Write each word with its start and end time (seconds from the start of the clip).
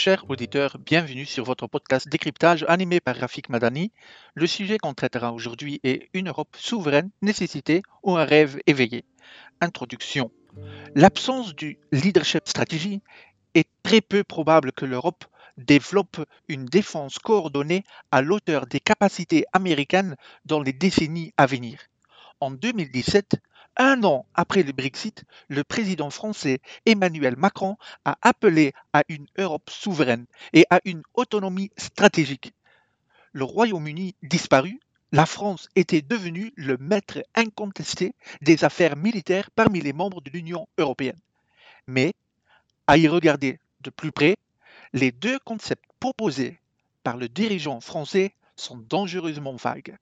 Chers 0.00 0.30
auditeurs, 0.30 0.78
bienvenue 0.78 1.26
sur 1.26 1.42
votre 1.42 1.66
podcast 1.66 2.08
Décryptage 2.08 2.64
animé 2.68 3.00
par 3.00 3.16
Rafik 3.16 3.48
Madani. 3.48 3.90
Le 4.34 4.46
sujet 4.46 4.78
qu'on 4.78 4.94
traitera 4.94 5.32
aujourd'hui 5.32 5.80
est 5.82 6.08
une 6.14 6.28
Europe 6.28 6.56
souveraine, 6.56 7.10
nécessité 7.20 7.82
ou 8.04 8.16
un 8.16 8.24
rêve 8.24 8.60
éveillé. 8.68 9.04
Introduction. 9.60 10.30
L'absence 10.94 11.52
du 11.52 11.80
leadership 11.90 12.46
stratégie 12.46 13.02
est 13.54 13.68
très 13.82 14.00
peu 14.00 14.22
probable 14.22 14.70
que 14.70 14.84
l'Europe 14.84 15.24
développe 15.56 16.24
une 16.46 16.66
défense 16.66 17.18
coordonnée 17.18 17.82
à 18.12 18.22
l'auteur 18.22 18.68
des 18.68 18.78
capacités 18.78 19.46
américaines 19.52 20.14
dans 20.44 20.62
les 20.62 20.72
décennies 20.72 21.32
à 21.36 21.46
venir. 21.46 21.80
En 22.38 22.52
2017, 22.52 23.40
un 23.78 24.02
an 24.02 24.26
après 24.34 24.62
le 24.64 24.72
Brexit, 24.72 25.24
le 25.48 25.64
président 25.64 26.10
français 26.10 26.60
Emmanuel 26.84 27.36
Macron 27.36 27.76
a 28.04 28.18
appelé 28.22 28.72
à 28.92 29.02
une 29.08 29.26
Europe 29.38 29.70
souveraine 29.70 30.26
et 30.52 30.66
à 30.70 30.80
une 30.84 31.02
autonomie 31.14 31.70
stratégique. 31.76 32.52
Le 33.32 33.44
Royaume-Uni 33.44 34.16
disparu, 34.22 34.80
la 35.12 35.24
France 35.24 35.68
était 35.76 36.02
devenue 36.02 36.52
le 36.56 36.76
maître 36.76 37.22
incontesté 37.34 38.14
des 38.42 38.64
affaires 38.64 38.96
militaires 38.96 39.50
parmi 39.52 39.80
les 39.80 39.92
membres 39.92 40.20
de 40.20 40.30
l'Union 40.30 40.66
européenne. 40.76 41.18
Mais, 41.86 42.14
à 42.86 42.98
y 42.98 43.08
regarder 43.08 43.58
de 43.80 43.90
plus 43.90 44.12
près, 44.12 44.36
les 44.92 45.12
deux 45.12 45.38
concepts 45.40 45.84
proposés 46.00 46.58
par 47.04 47.16
le 47.16 47.28
dirigeant 47.28 47.80
français 47.80 48.34
sont 48.56 48.76
dangereusement 48.76 49.56
vagues. 49.56 49.96